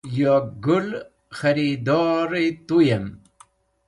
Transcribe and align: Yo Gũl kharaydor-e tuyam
Yo 0.17 0.35
Gũl 0.63 0.87
kharaydor-e 1.37 2.43
tuyam 2.67 3.05